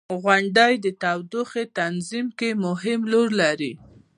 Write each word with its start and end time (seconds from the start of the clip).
•غونډۍ 0.23 0.73
د 0.85 0.87
تودوخې 1.01 1.63
تنظیم 1.79 2.27
کې 2.39 2.49
مهم 2.65 2.99
رول 3.11 3.29
لري. 3.41 3.73